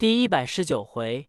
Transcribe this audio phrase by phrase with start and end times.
[0.00, 1.28] 第一百十九回，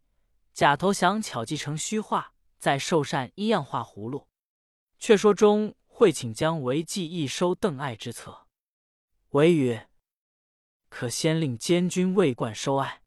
[0.53, 4.29] 假投降巧计成虚化，再受善一样画葫芦。
[4.97, 8.47] 却说中会请将为计议收邓艾之策，
[9.31, 9.89] 为曰
[10.87, 13.01] ：“可先令监军魏冠收艾，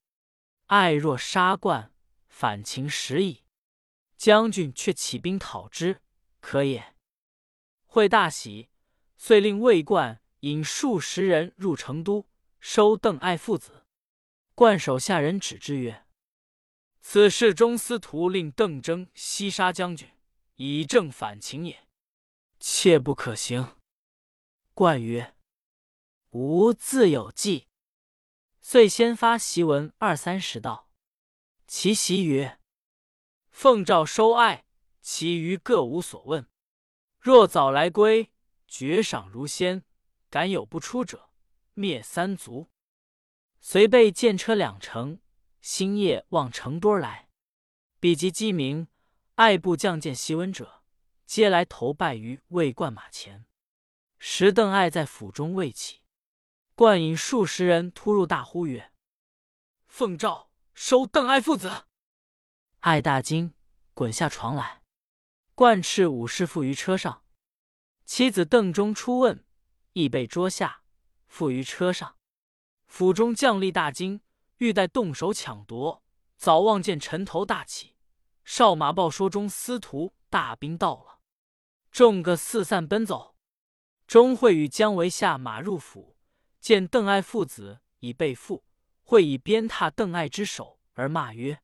[0.67, 1.95] 艾若杀冠，
[2.29, 3.45] 反情时矣。
[4.19, 6.03] 将军却起兵讨之，
[6.41, 6.95] 可也？”
[7.89, 8.69] 会大喜，
[9.17, 12.29] 遂令魏冠引数十人入成都，
[12.61, 13.84] 收邓艾父子。
[14.57, 16.07] 冠手下人指之曰
[17.03, 20.09] ：“此事中司徒令邓征西杀将军，
[20.55, 21.89] 以正反情也，
[22.61, 23.77] 切不可行。”
[24.73, 25.35] 冠曰
[26.31, 27.67] ：“吾自有计。”
[28.63, 30.89] 遂先发檄文二三十道。
[31.67, 32.61] 其檄曰
[33.51, 34.65] ：“奉诏收爱，
[35.03, 36.49] 其余各无所问。
[37.19, 38.31] 若早来归，
[38.69, 39.81] 爵赏如先；
[40.31, 41.31] 敢有不出者，
[41.73, 42.71] 灭三族。”
[43.67, 45.21] 随备见车两乘，
[45.63, 47.31] 星夜望成多来。
[47.99, 48.89] 比及鸡鸣，
[49.37, 50.83] 爱部将见檄文者，
[51.25, 53.47] 皆来投拜于魏冠马前。
[54.19, 56.03] 时邓艾在府中未起，
[56.75, 58.93] 冠引数十人突入，大呼曰
[59.89, 61.87] ：“奉诏收邓艾父子！”
[62.81, 63.55] 艾大惊，
[63.95, 64.83] 滚下床来。
[65.55, 67.25] 冠斥武士缚于车上，
[68.05, 69.43] 妻子邓中出问，
[69.95, 70.83] 亦被捉下，
[71.27, 72.19] 缚于车上。
[72.95, 74.21] 府中将吏大惊，
[74.59, 76.05] 欲待动手抢夺，
[76.37, 77.97] 早望见尘头大起，
[78.45, 81.19] 哨马报说中司徒大兵到了，
[81.91, 83.35] 众个四散奔走。
[84.07, 86.17] 钟会与姜维下马入府，
[86.61, 88.63] 见邓艾父子已被缚，
[89.03, 91.61] 会以鞭挞邓艾之手，而骂曰：“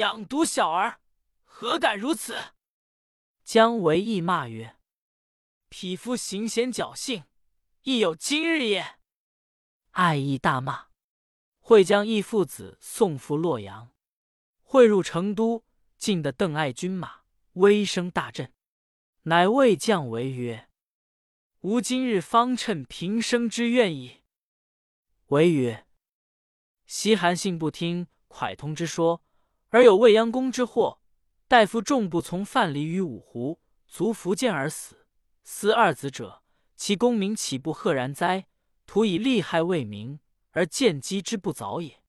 [0.00, 1.02] 养毒小儿，
[1.44, 2.38] 何敢如此！”
[3.44, 4.78] 姜维亦骂曰
[5.68, 7.24] ：“匹夫行险侥幸，
[7.82, 8.96] 亦有今日也。”
[9.92, 10.86] 爱意大骂，
[11.60, 13.90] 会将义父子送赴洛阳。
[14.62, 15.64] 会入成都，
[15.98, 18.54] 进得邓艾军马，威声大振。
[19.24, 20.70] 乃谓将维曰
[21.60, 24.22] ：“吾今日方趁平生之愿矣。”
[25.28, 25.86] 维曰
[26.86, 29.22] ：“西韩信不听蒯通之说，
[29.68, 31.02] 而有未央宫之祸，
[31.46, 35.06] 大夫众不从范蠡于五湖，卒伏剑而死，
[35.44, 36.42] 思二子者，
[36.76, 38.46] 其功名岂不赫然哉？”
[38.92, 40.20] 徒以利害为名，
[40.50, 42.02] 而见机之不早也。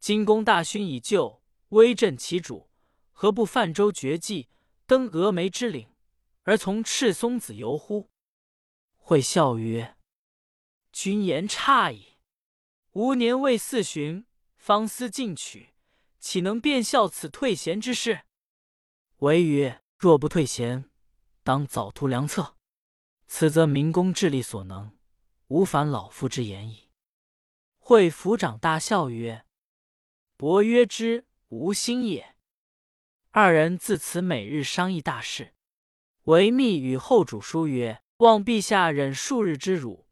[0.00, 2.70] 今公大勋已就，威震其主，
[3.12, 4.48] 何不泛舟绝迹，
[4.86, 5.90] 登峨眉之岭，
[6.44, 8.08] 而从赤松子游乎？
[8.96, 9.98] 会笑曰
[10.90, 12.16] ：“君言差矣。
[12.92, 14.24] 吾年未四旬，
[14.56, 15.74] 方思进取，
[16.18, 18.22] 岂能便效此退贤之事？”
[19.20, 20.88] 唯曰：“若不退贤，
[21.42, 22.56] 当早图良策。
[23.26, 24.92] 此则明公智力所能。”
[25.48, 26.90] 无反老夫之言矣。
[27.78, 29.46] 会府长大笑曰
[30.36, 32.34] ：“伯曰之，无心也。”
[33.30, 35.54] 二人自此每日商议大事。
[36.24, 40.08] 维密与后主书曰：“望陛下忍数日之辱，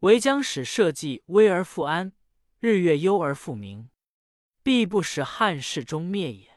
[0.00, 2.12] 唯将使社稷危而复安，
[2.58, 3.90] 日月忧而复明，
[4.62, 6.50] 必不使汉室终灭也。”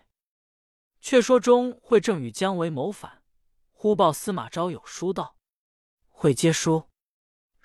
[1.00, 3.22] 却说中会正与姜维谋反，
[3.72, 5.38] 忽报司马昭有书到，
[6.10, 6.90] 会接书。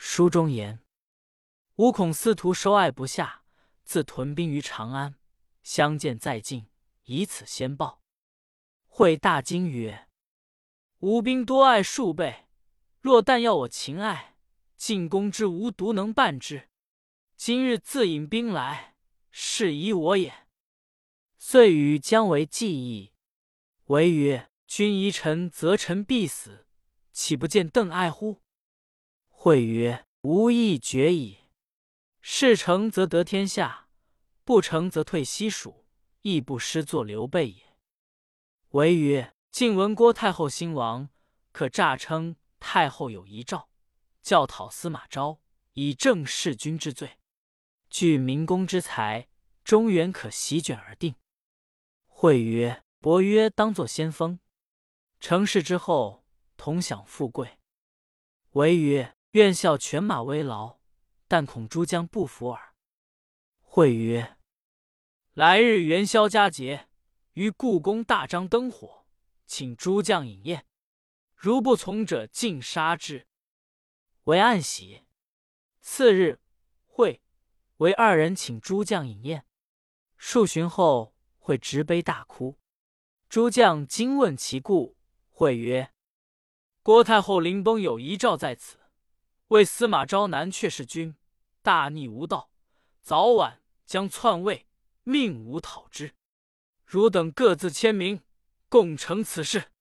[0.03, 0.83] 书中言
[1.77, 3.45] ：“吾恐司徒收爱不下，
[3.85, 5.17] 自屯兵于长安，
[5.63, 6.71] 相见在近，
[7.05, 8.03] 以此先报。”
[8.89, 10.09] 会大惊曰
[11.01, 12.47] ：“吾兵多爱数倍，
[13.03, 14.37] 若但要我擒爱，
[14.75, 16.71] 进攻之无独能办之。
[17.37, 18.97] 今日自引兵来，
[19.31, 20.47] 是疑我也。”
[21.37, 23.13] 遂与姜维计议。
[23.89, 26.67] 维曰：“君疑臣，则臣必死，
[27.13, 28.41] 岂不见邓艾乎？”
[29.43, 31.39] 会曰：“吾意决矣。
[32.21, 33.89] 事成则得天下，
[34.45, 35.87] 不成则退西蜀，
[36.21, 37.75] 亦不失作刘备也。”
[38.73, 41.09] 唯曰：“晋闻郭太后兴亡，
[41.53, 43.71] 可诈称太后有遗诏，
[44.21, 45.41] 教讨司马昭，
[45.73, 47.17] 以正弑君之罪。
[47.89, 49.27] 据明公之才，
[49.65, 51.15] 中原可席卷而定。”
[52.07, 54.39] 会曰：“伯约当作先锋，
[55.19, 56.27] 成事之后，
[56.59, 57.59] 同享富贵。”
[58.53, 59.17] 唯曰。
[59.33, 60.81] 愿效犬马微劳，
[61.29, 62.75] 但恐诸将不服耳。
[63.61, 64.37] 会曰
[65.35, 66.89] ：“来日元宵佳节，
[67.35, 69.07] 于故宫大张灯火，
[69.47, 70.67] 请诸将饮宴。
[71.37, 73.29] 如不从者，尽杀之。”
[74.25, 75.07] 为暗喜。
[75.81, 76.41] 次日，
[76.85, 77.23] 会
[77.77, 79.47] 为二人请诸将饮宴。
[80.17, 82.59] 数旬后，会执杯大哭。
[83.29, 84.97] 诸将惊问其故，
[85.29, 85.93] 会曰
[86.83, 88.79] ：“郭太后临崩有遗诏在此。”
[89.51, 91.17] 为司马昭南阙弑君，
[91.61, 92.53] 大逆无道，
[93.03, 94.69] 早晚将篡位，
[95.03, 96.15] 命无讨之。
[96.85, 98.23] 汝等各自签名，
[98.69, 99.73] 共成此事。”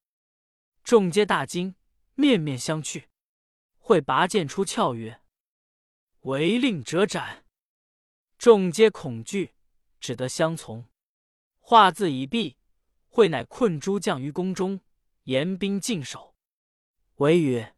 [0.83, 1.75] 众皆大惊，
[2.15, 3.05] 面面相觑。
[3.77, 5.21] 会拔剑出鞘曰
[6.21, 7.45] ：“违令者斩！”
[8.39, 9.53] 众皆恐惧，
[9.99, 10.87] 只得相从。
[11.59, 12.57] 话字已毕，
[13.07, 14.81] 会乃困诸将于宫中，
[15.25, 16.33] 严兵禁守。
[17.17, 17.75] 唯曰：“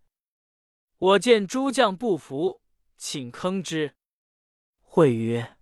[1.01, 2.61] 我见诸将不服，
[2.95, 3.95] 请坑之。”
[4.81, 5.57] 会曰：“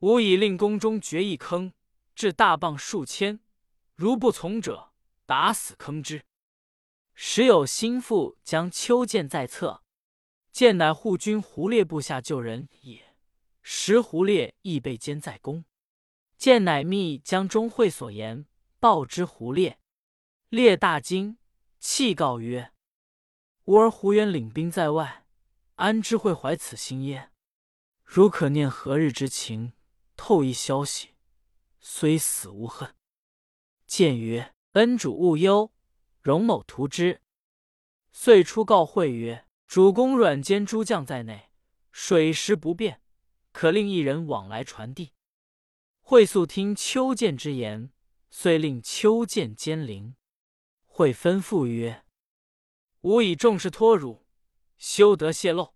[0.00, 1.74] 吾已令宫中掘一坑，
[2.14, 3.40] 置大棒数千，
[3.94, 4.94] 如不从者，
[5.26, 6.24] 打死坑之。”
[7.12, 9.82] 时有心腹将秋剑在侧，
[10.50, 13.16] 剑乃护军胡烈部下救人也。
[13.60, 15.66] 时胡烈亦被监在宫，
[16.38, 18.46] 剑乃密将钟会所言
[18.80, 19.78] 报之胡烈。
[20.48, 21.36] 烈大惊，
[21.78, 22.72] 泣告曰
[23.68, 25.26] ：“吾儿胡元领兵在外，
[25.74, 27.32] 安知会怀此心耶？
[28.02, 29.74] 如可念何日之情，
[30.16, 31.10] 透一消息，
[31.78, 32.94] 虽死无恨。”
[33.86, 35.70] 剑曰：“恩主勿忧。”
[36.22, 37.20] 荣某图之，
[38.10, 41.50] 遂出告会曰：“主公软监诸将在内，
[41.92, 43.02] 水时不便，
[43.52, 45.12] 可令一人往来传递。”
[46.00, 47.92] 会素听秋剑之言，
[48.30, 50.16] 遂令秋剑监灵。
[50.86, 52.06] 会吩咐曰
[53.02, 54.26] ：“吾以重事托汝，
[54.76, 55.74] 休得泄露。”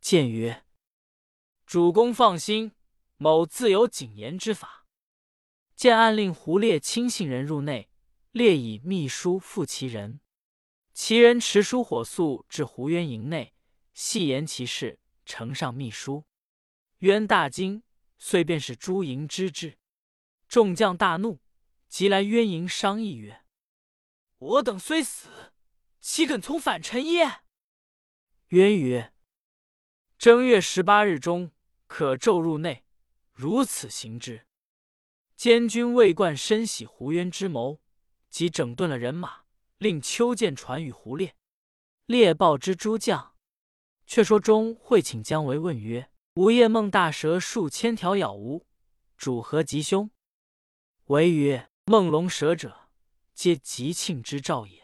[0.00, 0.64] 见曰
[1.66, 2.72] ：“主公放心，
[3.16, 4.86] 某自有谨言之法。”
[5.74, 7.88] 见暗令胡烈亲信人入内。
[8.30, 10.22] 列以秘书付其人，
[10.94, 13.52] 其人持书火速至胡渊营内，
[13.92, 16.24] 细言其事，呈上秘书。
[17.00, 17.82] 渊大惊，
[18.16, 19.78] 遂便是朱营知之。
[20.48, 21.42] 众将大怒，
[21.88, 23.44] 即来渊营商议曰
[24.38, 25.51] ：“我等虽死，
[26.02, 27.40] 岂肯从反臣耶？”
[28.48, 29.14] 渊曰
[30.18, 31.52] ：“正月十八日中，
[31.86, 32.84] 可骤入内，
[33.32, 34.46] 如此行之。”
[35.34, 37.80] 监军魏冠深喜胡渊之谋。
[38.28, 39.42] 即整顿了人马，
[39.76, 41.36] 令秋剑传与胡烈。
[42.06, 43.36] 烈报之诸将。
[44.06, 48.66] 却说中会请姜维问曰：“吾夜梦大蛇数千条咬吾，
[49.18, 50.10] 主何吉凶？”
[51.08, 52.88] 维曰：“梦龙蛇者，
[53.34, 54.81] 皆吉庆之兆也。”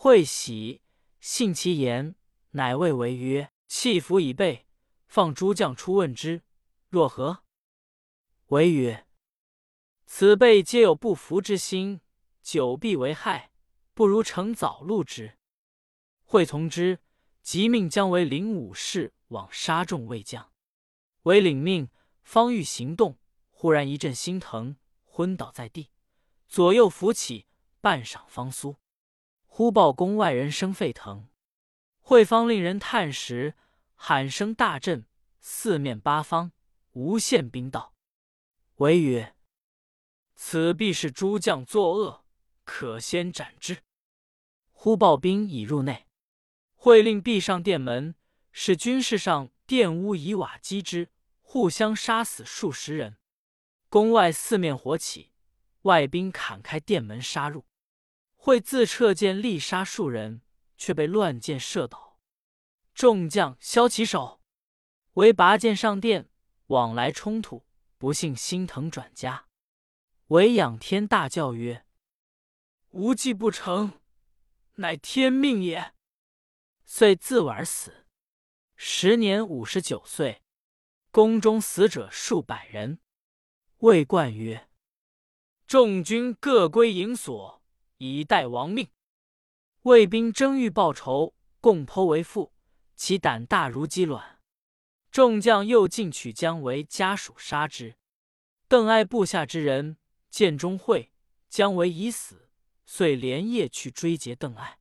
[0.00, 0.80] 会喜，
[1.18, 2.14] 信其言，
[2.50, 4.64] 乃谓维曰：“弃服已备，
[5.08, 6.42] 放诸将出问之，
[6.88, 7.42] 若何？”
[8.50, 9.08] 维曰
[10.06, 12.00] ：“此辈皆有不服之心。”
[12.40, 13.50] 久必为害，
[13.92, 15.36] 不如乘早戮之。
[16.24, 17.00] 会从之，
[17.42, 20.52] 即命将为领武士往杀众魏将。
[21.22, 21.90] 为领命，
[22.22, 23.18] 方欲行动，
[23.50, 25.90] 忽然一阵心疼，昏倒在地，
[26.46, 27.48] 左右扶起，
[27.80, 28.76] 半晌方苏。
[29.58, 31.26] 忽报宫外人声沸腾，
[31.98, 33.56] 会方令人探时，
[33.96, 35.04] 喊声大震，
[35.40, 36.52] 四面八方
[36.92, 37.92] 无限兵道。
[38.76, 39.34] 为曰
[40.36, 42.24] ：“此必是诸将作恶。”
[42.62, 43.82] 可先斩之。
[44.70, 46.06] 忽报兵已入内，
[46.76, 48.14] 会令闭上殿门，
[48.52, 51.10] 使军士上殿屋以瓦击之，
[51.40, 53.18] 互相杀死数十人。
[53.88, 55.32] 宫外四面火起，
[55.82, 57.64] 外兵砍开殿门杀入。
[58.40, 60.40] 会自撤剑力杀数人，
[60.78, 62.18] 却被乱箭射倒。
[62.94, 64.40] 众将削其手，
[65.14, 66.30] 为拔剑上殿，
[66.68, 67.66] 往来冲突，
[67.98, 69.48] 不幸心疼转家。
[70.28, 71.84] 唯仰天大叫曰。
[72.90, 74.00] 无计不成，
[74.76, 75.94] 乃天命也。
[76.84, 78.06] 遂自刎而死，
[78.76, 80.42] 时年五十九岁。
[81.10, 83.00] 宫中死者数百人。
[83.78, 84.68] 魏冠曰
[85.66, 87.57] ：“众军各归营所，
[87.98, 88.88] 以待亡命。”
[89.82, 92.52] 魏兵争欲报仇，共剖为腹，
[92.96, 94.40] 其胆大如鸡卵。
[95.10, 97.96] 众将又进取姜维家属杀之。
[98.66, 99.96] 邓艾部下之人
[100.30, 101.12] 见钟会，
[101.48, 102.50] 姜维已死。
[102.90, 104.78] 遂连夜去追截邓艾，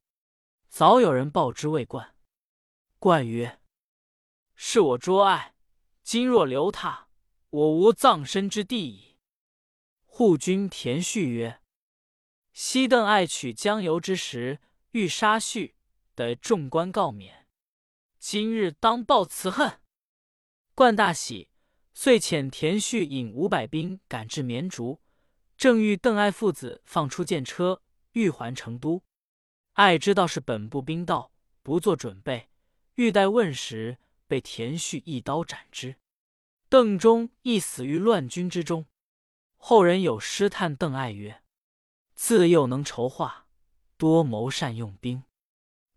[0.69, 2.15] 早有人报之魏冠。
[2.99, 3.59] 冠曰
[4.55, 5.53] ：“是我捉艾，
[6.03, 7.09] 今若留他，
[7.49, 9.17] 我无葬身之地矣。”
[10.07, 11.59] 护军田旭曰
[12.59, 14.59] ：“昔邓艾取江油之时，
[14.89, 15.75] 欲杀旭，
[16.15, 17.45] 得众官告免。
[18.17, 19.79] 今日当报此恨。”
[20.73, 21.49] 冠大喜，
[21.93, 24.99] 遂遣田旭引五百兵赶至绵竹，
[25.55, 27.83] 正欲邓艾父子放出剑车。
[28.13, 29.03] 欲还成都，
[29.73, 32.49] 艾知道是本部兵到，不做准备，
[32.95, 35.97] 欲待问时，被田旭一刀斩之。
[36.67, 38.87] 邓忠亦死于乱军之中。
[39.57, 41.43] 后人有诗叹邓艾曰
[42.17, 43.45] ：“自幼能筹划，
[43.95, 45.23] 多谋善用兵。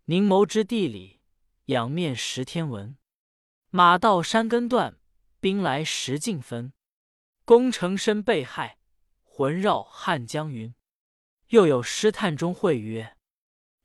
[0.05, 1.19] 凝谋之地理，
[1.65, 2.95] 仰面识天文。
[3.71, 4.99] 马到山根断，
[5.39, 6.73] 兵来石径分。
[7.43, 8.77] 功成身被害，
[9.23, 10.75] 魂绕汉江云。”
[11.49, 13.17] 又有诗叹中会曰：“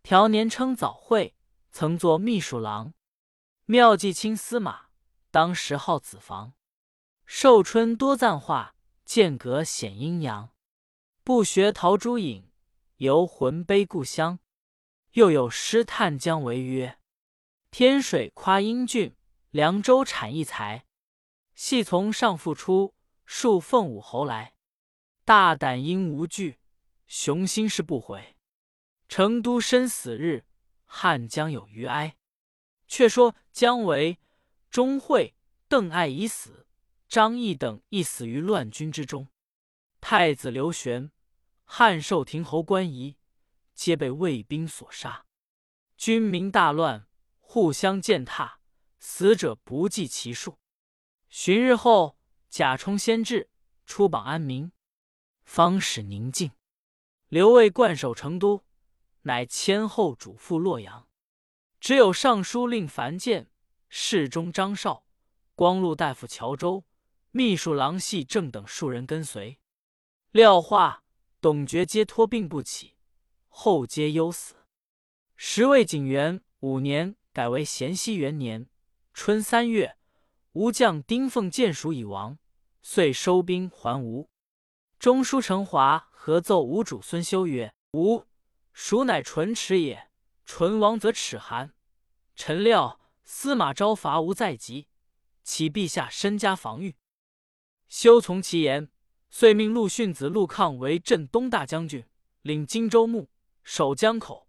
[0.05, 1.35] 条年称早会，
[1.73, 2.93] 曾作秘书郎。
[3.64, 4.88] 妙计卿司马，
[5.31, 6.52] 当时号子房。
[7.25, 8.75] 寿春多赞话，
[9.07, 10.50] 间隔显阴阳。
[11.26, 12.52] 不学陶朱隐，
[12.99, 14.38] 游魂悲故乡。”
[15.14, 17.00] 又有诗叹姜维曰
[17.73, 19.16] ：“天水夸英俊，
[19.50, 20.87] 凉州产异才。
[21.56, 24.54] 系从上父出，数奉武侯来。
[25.25, 26.61] 大胆应无惧。”
[27.09, 28.37] 雄心是不悔，
[29.09, 30.45] 成都生死日，
[30.85, 32.16] 汉江有余哀。
[32.87, 34.21] 却说姜维、
[34.71, 35.35] 钟会、
[35.66, 36.68] 邓艾已死，
[37.09, 39.26] 张翼等亦死于乱军之中。
[40.00, 41.11] 太子刘玄、
[41.69, 43.19] 汉寿亭侯关仪，
[43.75, 45.27] 皆被魏兵所杀。
[45.97, 47.07] 军民大乱，
[47.41, 48.61] 互相践踏，
[48.99, 50.59] 死者不计其数。
[51.29, 52.17] 旬日后，
[52.49, 53.51] 贾充先至，
[53.85, 54.73] 出榜安民，
[55.45, 56.53] 方始宁静。
[57.29, 58.65] 刘卫冠守成都，
[59.23, 61.09] 乃迁后主赴洛阳。
[61.81, 63.51] 只有尚书令樊建、
[63.89, 65.05] 侍中张绍、
[65.55, 66.85] 光禄大夫乔州、
[67.33, 69.59] 秘书郎系正等数人跟随。
[70.31, 71.05] 廖化、
[71.40, 72.97] 董厥皆托病不起，
[73.49, 74.55] 后皆忧死。
[75.37, 78.69] 时魏景元五年，改为咸熙元年
[79.12, 79.99] 春三月，
[80.52, 82.38] 吴将丁奉见蜀已亡，
[82.83, 84.31] 遂收兵还吴。
[84.99, 88.25] 中书丞华合奏吴主孙修曰：“吴
[88.73, 90.11] 蜀乃唇齿也，
[90.47, 91.75] 唇亡则齿寒。
[92.35, 94.88] 臣料司马昭伐吴在即，
[95.45, 96.97] 启陛下身家防御。”
[97.88, 98.90] 修从其言，
[99.28, 102.04] 遂命陆逊子陆抗为镇东大将军，
[102.42, 103.28] 领荆州牧，
[103.62, 104.47] 守江口；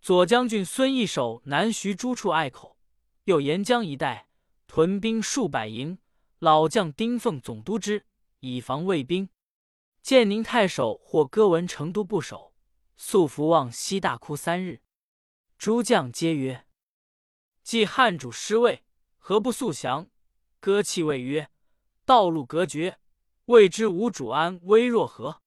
[0.00, 2.76] 左将军孙义守南徐诸处隘口，
[3.24, 4.28] 又沿江一带
[4.66, 5.98] 屯兵数百营，
[6.38, 8.04] 老将丁奉总督之，
[8.40, 9.28] 以防魏兵。
[10.02, 12.54] 建宁太守或歌闻成都不守，
[12.96, 14.82] 素服望西大哭三日。
[15.58, 16.66] 诸将皆曰
[17.64, 18.84] ：“既汉主失位，
[19.16, 20.08] 何不速降？”
[20.60, 21.50] 歌泣谓曰
[22.04, 22.98] ：“道路隔绝，
[23.46, 25.40] 未知吴主安危若何？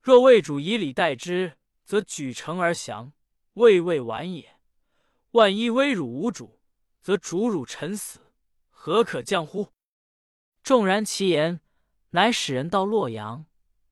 [0.00, 3.12] 若魏主以礼待之，则举城而降，
[3.54, 4.58] 未未晚也。
[5.32, 6.58] 万一威辱吴主，
[7.02, 8.20] 则主辱臣死，
[8.70, 9.74] 何可降乎？”
[10.64, 11.60] 纵然其言，
[12.10, 13.44] 乃使人到洛阳。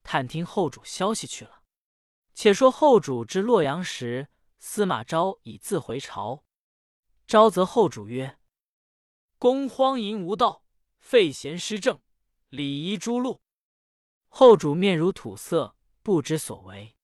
[0.02, 1.62] 探听后主消息去了。
[2.34, 6.44] 且说后主至洛阳时，司马昭已自回朝。
[7.26, 8.38] 昭则后主曰
[9.38, 10.64] ：“公荒淫无道，
[10.98, 12.00] 废贤失政，
[12.54, 13.42] 礼仪诸路。”
[14.28, 16.96] 后主面如土色，不知所为。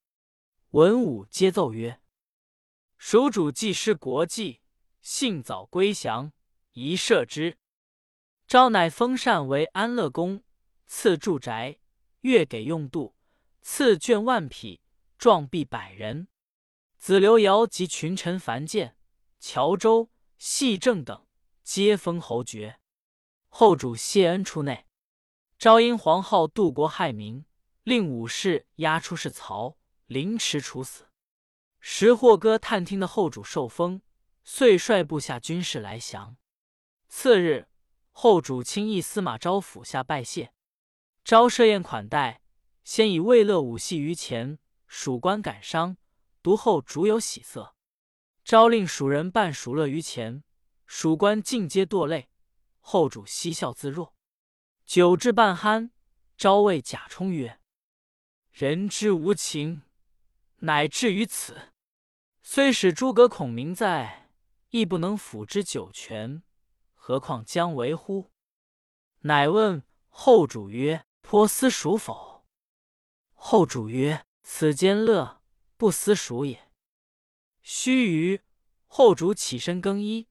[0.71, 2.01] 文武皆奏曰
[2.97, 4.61] ：“蜀主既失国计，
[5.01, 6.31] 幸早归降，
[6.71, 7.57] 宜赦之。”
[8.47, 10.43] 昭乃封禅为安乐公，
[10.87, 11.79] 赐住宅。
[12.21, 13.15] 月给用度，
[13.61, 14.81] 赐卷万匹，
[15.17, 16.27] 壮币百人。
[16.97, 18.95] 子刘尧及群臣樊建、
[19.39, 21.25] 乔州、细正等，
[21.63, 22.79] 皆封侯爵。
[23.49, 24.85] 后主谢恩出内。
[25.61, 27.45] 昭因皇后渡国害民，
[27.83, 29.77] 令武士押出是曹，
[30.07, 31.05] 凌迟处死。
[31.79, 34.01] 石霍哥探听的后主受封，
[34.43, 36.35] 遂率部下军士来降。
[37.07, 37.67] 次日，
[38.09, 40.51] 后主亲诣司马昭府下拜谢。
[41.23, 42.41] 昭设宴款待，
[42.83, 45.95] 先以魏乐武戏于前，蜀官感伤，
[46.41, 47.75] 独后主有喜色。
[48.43, 50.43] 昭令蜀人扮蜀乐于前，
[50.87, 52.29] 蜀官尽皆堕泪。
[52.79, 54.15] 后主嬉笑自若。
[54.93, 55.91] 酒至半酣，
[56.35, 57.61] 昭谓贾充曰
[58.51, 59.83] ：“人之无情，
[60.57, 61.71] 乃至于此。
[62.43, 64.29] 虽使诸葛孔明在，
[64.71, 66.43] 亦不能辅之九泉，
[66.93, 68.31] 何况姜维乎？”
[69.23, 71.05] 乃问后主曰。
[71.21, 72.45] 颇思蜀否？
[73.33, 75.41] 后主曰：“此间乐，
[75.77, 76.69] 不思蜀也。”
[77.63, 78.41] 须臾，
[78.87, 80.27] 后主起身更衣，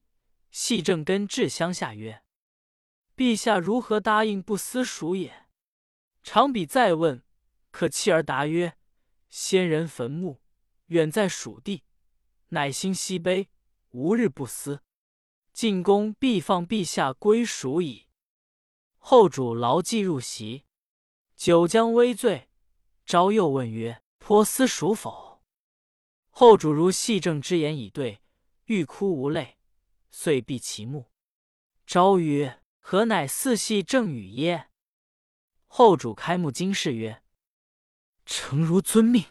[0.51, 2.21] 系正根至乡下曰
[3.21, 5.45] ：“陛下如何答应不思蜀也？”
[6.23, 7.23] 长比再问，
[7.69, 8.75] 可泣而答曰
[9.29, 10.41] ：“先人坟墓
[10.87, 11.83] 远在蜀地，
[12.47, 13.49] 乃心西悲，
[13.91, 14.81] 无日不思。
[15.53, 18.07] 进宫必放陛下归蜀矣。”
[18.97, 20.65] 后主牢记入席。
[21.35, 22.49] 酒将微醉，
[23.05, 25.43] 昭又问曰：“颇思蜀否？”
[26.33, 28.19] 后主如细正之言以对，
[28.65, 29.57] 欲哭无泪，
[30.09, 31.11] 遂闭其目。
[31.85, 34.69] 昭曰：“何乃四系正语耶？”
[35.67, 37.23] 后主开目惊视曰
[38.25, 39.23] ：“诚如遵命。”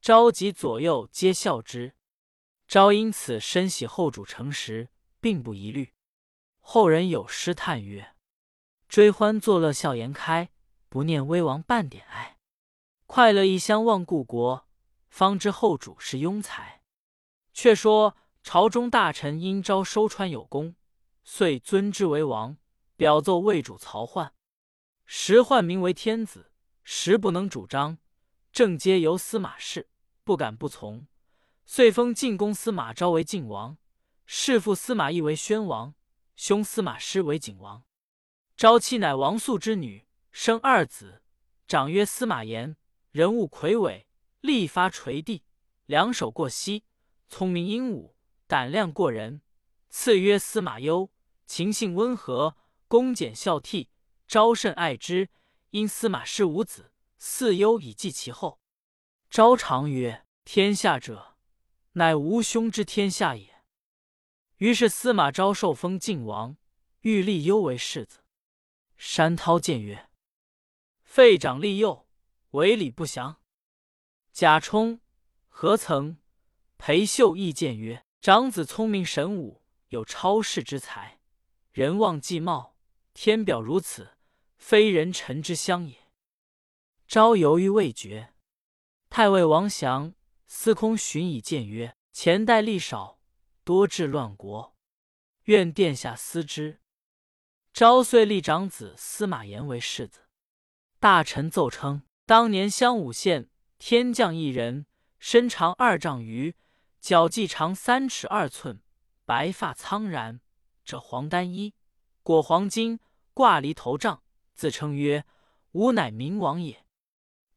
[0.00, 1.94] 昭及左右皆笑之。
[2.66, 4.88] 昭因此深喜后主诚实，
[5.20, 5.92] 并不疑虑。
[6.60, 8.14] 后人有诗叹曰
[8.88, 10.48] ：“追欢作乐笑颜开。”
[10.88, 12.38] 不念危亡半点哀。
[13.06, 14.68] 快乐一乡忘故国，
[15.08, 16.82] 方知后主是庸才。
[17.52, 20.76] 却说朝中大臣因昭收川有功，
[21.26, 22.58] 遂尊之为王，
[22.96, 24.32] 表奏魏主曹奂。
[25.06, 26.52] 时奂名为天子，
[26.82, 27.96] 实不能主张，
[28.52, 29.88] 正皆由司马氏，
[30.22, 31.06] 不敢不从，
[31.64, 33.78] 遂封晋公司马昭为晋王，
[34.26, 35.94] 弑父司马懿为宣王，
[36.36, 37.84] 兄司马师为景王。
[38.54, 41.22] 昭妻乃王肃之女，生二子，
[41.66, 42.76] 长曰司马炎，
[43.10, 44.06] 人物魁伟，
[44.40, 45.42] 力发垂地，
[45.86, 46.84] 两手过膝，
[47.28, 48.14] 聪明英武，
[48.46, 49.40] 胆量过人。
[49.88, 51.10] 次曰司马攸，
[51.46, 52.56] 情性温和，
[52.88, 53.88] 恭俭孝悌。
[54.26, 55.28] 昭甚爱之，
[55.70, 58.58] 因司马师无子，嗣忧以继其后。
[59.28, 61.36] 昭常曰：“天下者，
[61.92, 63.62] 乃吾兄之天下也。”
[64.58, 66.56] 于是司马昭受封晋王，
[67.00, 68.20] 欲立攸为世子。
[68.96, 70.08] 山涛谏曰
[71.02, 72.08] ：“废长立幼，
[72.52, 73.42] 为礼不祥。”
[74.32, 75.00] 贾充、
[75.48, 76.16] 何曾、
[76.78, 81.20] 裴秀亦谏曰：“长子聪明神武，有超世之才，
[81.74, 82.78] 人望既茂，
[83.12, 84.12] 天表如此。”
[84.56, 85.94] 非人臣之相也。
[87.06, 88.32] 昭犹豫未决。
[89.10, 90.14] 太尉王祥、
[90.46, 93.20] 司空荀以谏曰：“前代力少，
[93.62, 94.74] 多致乱国，
[95.42, 96.80] 愿殿下思之。”
[97.74, 100.30] 昭遂立长子司马炎为世子。
[100.98, 104.86] 大臣奏称，当年襄武县天降一人，
[105.18, 106.56] 身长二丈余，
[107.00, 108.80] 脚髻长三尺二寸，
[109.26, 110.40] 白发苍然，
[110.84, 111.74] 着黄丹衣，
[112.22, 112.98] 裹黄巾，
[113.32, 114.22] 挂离头杖。
[114.54, 115.24] 自称曰
[115.72, 116.86] ：“吾乃明王也。”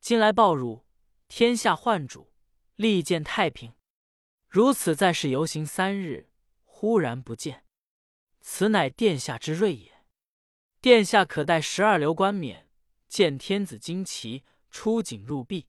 [0.01, 0.85] 今来报汝，
[1.27, 2.31] 天下患主，
[2.75, 3.73] 利见太平。
[4.47, 6.31] 如此在世游行三日，
[6.63, 7.65] 忽然不见，
[8.39, 10.05] 此乃殿下之瑞也。
[10.79, 12.69] 殿下可带十二流冠冕，
[13.07, 15.67] 见天子旌旗，出警入壁，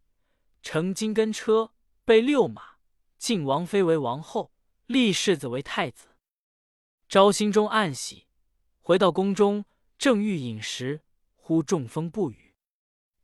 [0.62, 1.72] 乘金根车，
[2.04, 2.76] 备六马，
[3.18, 4.52] 晋王妃为王后，
[4.86, 6.07] 立世子为太子。
[7.08, 8.26] 昭心中暗喜，
[8.82, 9.64] 回到宫中，
[9.96, 11.02] 正欲饮食。
[11.34, 12.54] 忽中风不语。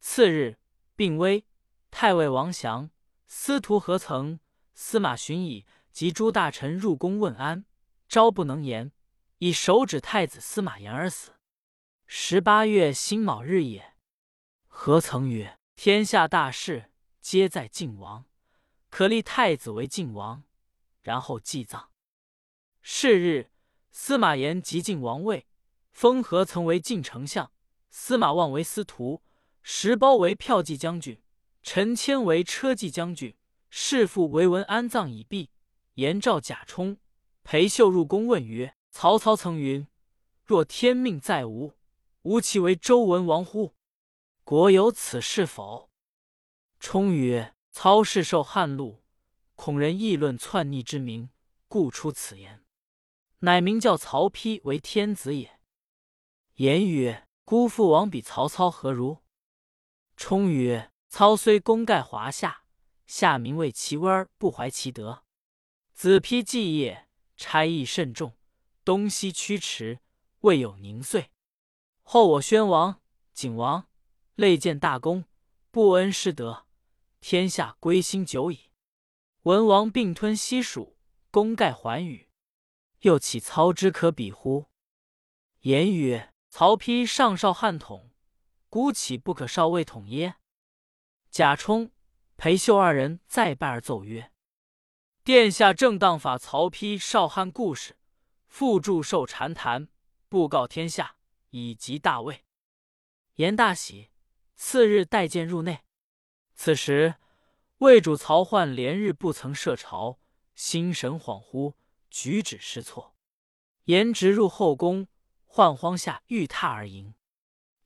[0.01, 0.59] 次日，
[0.97, 1.45] 病危。
[1.91, 2.91] 太尉王祥、
[3.27, 4.41] 司徒何曾、
[4.73, 7.67] 司马荀以及诸大臣入宫问安，
[8.09, 8.91] 昭不能言，
[9.37, 11.35] 以手指太子司马炎而死。
[12.07, 13.97] 十八月辛卯日也。
[14.67, 18.25] 何曾曰：“天下大事皆在晋王，
[18.89, 20.45] 可立太子为晋王，
[21.03, 21.91] 然后祭葬。”
[22.81, 23.51] 是日，
[23.97, 25.47] 司马炎即晋王位，
[25.93, 27.53] 封何曾为晋丞相。
[27.91, 29.23] 司马望为司徒，
[29.63, 31.23] 石苞为骠骑将军，
[31.63, 33.37] 陈谦为车骑将军。
[33.71, 35.51] 弑父为文安葬已毕，
[35.95, 36.99] 言召贾充、
[37.45, 39.87] 裴秀入宫问曰：“曹操曾云
[40.45, 41.75] ：‘若天命在吾，
[42.23, 43.77] 吾岂为周文王乎？
[44.43, 45.89] 国有此事否？’”
[46.81, 49.05] 充曰：“操氏受汉禄，
[49.55, 51.31] 恐人议论篡逆之名，
[51.69, 52.64] 故出此言。
[53.45, 55.61] 乃名叫曹丕为天子也。”
[56.57, 57.23] 言曰。
[57.47, 59.19] 姑父王比曹操何如？
[60.17, 62.65] 充曰：“操虽功盖华夏，
[63.07, 65.25] 下民为其威而不怀其德。
[65.93, 68.33] 子丕继业，差役甚重，
[68.83, 70.01] 东西驱驰，
[70.41, 71.31] 未有宁遂。
[72.03, 73.03] 后我宣王、
[73.35, 73.89] 景王
[74.37, 75.27] 累建大功，
[75.71, 76.65] 不恩失德，
[77.21, 78.71] 天下归心久矣。
[79.43, 80.97] 文王并吞西蜀，
[81.31, 82.24] 功盖寰宇，
[83.05, 84.67] 又岂操之可比乎？”
[85.63, 86.31] 言曰。
[86.57, 88.13] 曹丕上少汉统，
[88.69, 90.37] 孤岂不可少魏统耶？
[91.29, 91.91] 贾充、
[92.37, 94.31] 裴秀二人再拜而奏曰
[95.25, 97.97] ：“殿下正当法曹丕少汉故事，
[98.47, 99.89] 复祝寿禅谈，
[100.29, 101.17] 布告天下，
[101.51, 102.45] 以及大魏。”
[103.35, 104.13] 言大喜，
[104.55, 105.81] 次日带剑入内。
[106.55, 107.17] 此时
[107.79, 110.21] 魏主曹奂连日不曾设朝，
[110.55, 111.75] 心神恍惚，
[112.15, 113.17] 举止失措。
[113.87, 115.09] 言直入后宫。
[115.47, 117.15] 浣荒下欲踏而迎，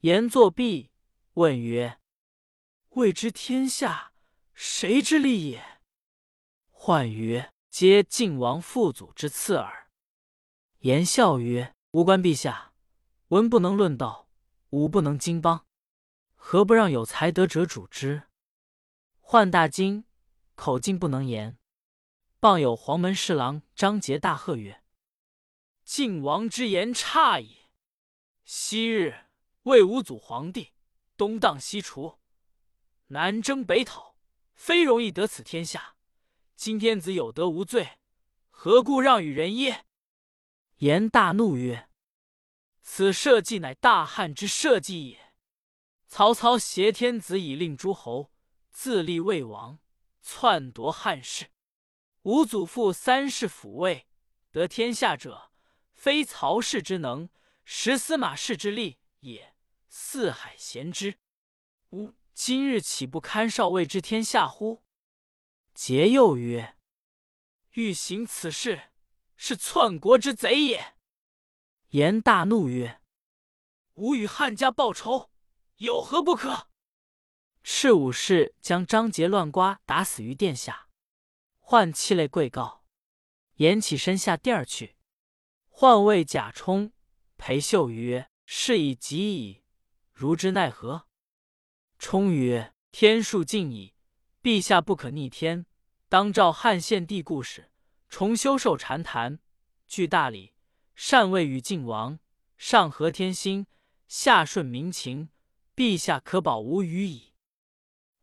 [0.01, 0.91] 言作毕，
[1.35, 1.99] 问曰
[2.97, 4.13] ：“未知天下
[4.55, 5.83] 谁之利也？”
[6.73, 9.91] 浣曰：“皆晋王父祖之赐耳。”
[10.81, 12.73] 言笑曰：“吾观陛下，
[13.29, 14.31] 文不能论道，
[14.71, 15.67] 武不能经邦，
[16.35, 18.23] 何不让有才德者主之？”
[19.21, 20.07] 浣大惊，
[20.55, 21.59] 口径不能言。
[22.41, 24.85] 傍有黄门侍郎张杰大喝曰
[25.85, 27.67] ：“晋王之言差矣！”
[28.47, 29.27] 昔日
[29.65, 30.73] 魏武祖皇帝
[31.17, 32.21] 东荡西除，
[33.09, 34.15] 南征北讨，
[34.55, 35.97] 非容易得此天下。
[36.55, 37.99] 今天子有德无罪，
[38.51, 39.85] 何故让与人耶？
[40.77, 41.89] 言大怒曰
[42.83, 45.35] ：“此社稷乃大汉之社稷也！
[46.07, 48.31] 曹操挟天子以令诸侯，
[48.71, 49.81] 自立魏王，
[50.23, 51.51] 篡夺汉室。
[52.23, 54.07] 吾祖父三世抚位，
[54.51, 55.51] 得天下者，
[55.95, 57.29] 非曹氏之能，
[57.65, 59.55] 实司马氏之力也。
[59.89, 61.19] 四海咸之，
[61.91, 64.85] 吾今日岂不堪少尉之天下乎？”
[65.75, 66.77] 桀又曰
[67.73, 68.91] ：“欲行此事，
[69.37, 70.97] 是篡国之贼也。”
[71.91, 73.01] 颜大怒曰
[73.95, 75.31] ：“吾与汉家报仇，
[75.77, 76.69] 有何不可？”
[77.63, 80.88] 赤武士将张杰乱瓜打死于殿下。
[81.69, 82.83] 涣泣泪跪告，
[83.57, 84.97] 颜起身下殿而去。
[85.71, 86.95] 涣谓贾充、
[87.37, 89.63] 裴秀曰：“事已极矣，
[90.15, 91.07] 如之奈何？”
[92.01, 93.95] 充曰：“天数尽矣，
[94.43, 95.67] 陛下不可逆天，
[96.09, 97.71] 当照汉献帝故事，
[98.09, 99.41] 重修寿禅坛，
[99.87, 100.55] 具大礼。”
[100.97, 102.19] 禅位与晋王，
[102.57, 103.67] 上合天心，
[104.07, 105.29] 下顺民情，
[105.77, 107.35] 陛下可保无虞矣。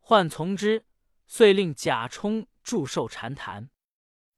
[0.02, 0.84] 涣从之，
[1.28, 3.70] 遂令贾充祝寿禅坛。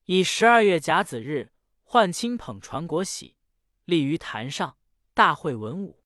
[0.05, 1.51] 以十二月甲子日，
[1.87, 3.39] 涣亲捧传国玺，
[3.87, 4.77] 立于坛上，
[5.15, 6.05] 大会文武。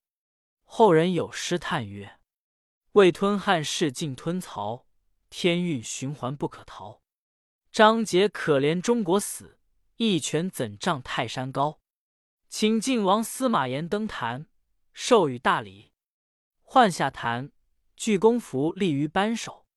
[0.63, 2.21] 后人有诗叹曰
[2.93, 4.87] ：“未吞汉室尽吞曹，
[5.29, 7.01] 天运循环不可逃。
[7.73, 9.59] 张杰可怜中国死，
[9.97, 11.81] 一拳怎丈泰山高？”
[12.47, 14.47] 请晋王司马炎登坛，
[14.93, 15.91] 授予大礼。
[16.61, 17.51] 换下坛，
[17.97, 19.67] 具公服立于班首。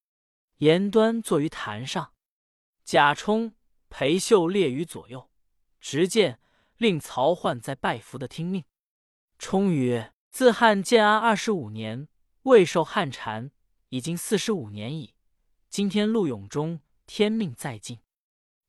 [0.59, 2.15] 严端坐于坛上，
[2.87, 3.53] 贾充、
[3.89, 5.29] 裴秀列于左右，
[5.81, 6.39] 执剑
[6.77, 8.63] 令曹奂在拜服的听命。
[9.41, 12.07] 充曰：“自汉建安二十五年，
[12.43, 13.51] 未受汉禅，
[13.89, 15.15] 已经四十五年矣。
[15.69, 17.99] 今天陆永中天命在晋，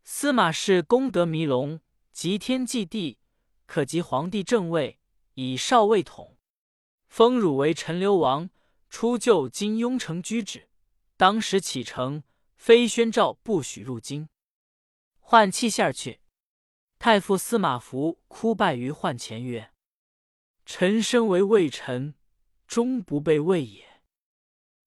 [0.03, 1.79] 司马氏功德弥隆，
[2.11, 3.19] 极天祭地。”
[3.67, 4.99] 可及皇帝正位，
[5.35, 6.39] 以少尉统，
[7.07, 8.49] 封汝为陈留王，
[8.89, 10.69] 出就今雍城居止。
[11.17, 12.23] 当时启程，
[12.57, 14.27] 非宣诏不许入京。
[15.21, 16.19] 涣泣下去。
[16.99, 19.71] 太傅司马孚哭拜于宦前曰
[20.65, 22.15] ：“臣身为魏臣，
[22.67, 24.01] 终不被魏也。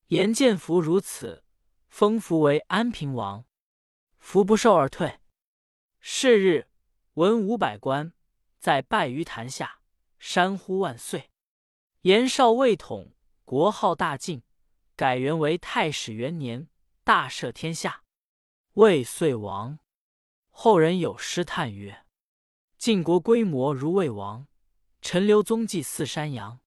[0.09, 1.45] 言见福如此，
[1.89, 3.47] 封服为安平王，
[4.19, 5.21] 福不受而退。
[6.01, 6.69] 是日，
[7.15, 8.13] 文武百官。”
[8.61, 9.81] 在拜于坛下，
[10.19, 11.31] 山呼万岁。
[12.03, 13.15] 延少未统，
[13.47, 14.43] 国号大晋，
[14.97, 16.69] 改元为太始元年，
[17.11, 18.05] 大赦天下，
[18.75, 19.81] 魏遂亡。
[20.51, 22.07] 后人有诗叹曰
[22.79, 24.47] ：“晋国规模如魏王，
[25.03, 26.61] 陈留踪迹似山阳。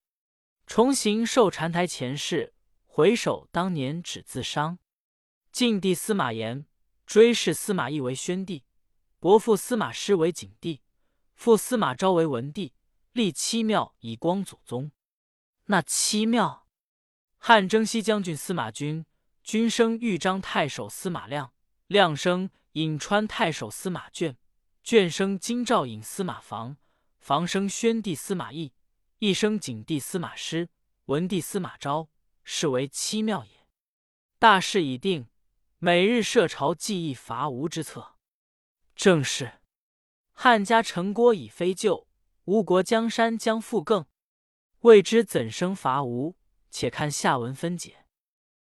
[0.68, 2.54] 重行受禅台前事，
[2.86, 4.80] 回首当年只自伤。”
[5.54, 6.66] 晋帝司马炎
[7.06, 8.66] 追谥司马懿为宣帝，
[9.20, 10.82] 伯父司马师为景帝。
[11.36, 12.74] 父司马昭为文帝，
[13.14, 14.92] 立七庙以光祖宗。
[15.68, 16.68] 那七庙，
[17.38, 19.06] 汉征西将军司马君，
[19.44, 21.54] 君生豫章太守司马亮，
[21.88, 24.38] 亮生颍川太守司马眷，
[24.86, 26.78] 眷生京兆尹司马防，
[27.20, 28.72] 防生宣帝司马懿，
[29.20, 30.70] 懿生景帝司马师，
[31.06, 32.08] 文帝司马昭，
[32.46, 33.68] 是为七庙也。
[34.40, 35.28] 大事已定，
[35.78, 38.16] 每日设朝祭义伐吴之策。
[38.96, 39.60] 正是。
[40.32, 42.08] 汉家城郭已非旧，
[42.46, 44.06] 吴国江山将复更。
[44.80, 46.38] 未知怎生伐吴？
[46.72, 48.03] 且看下文分解。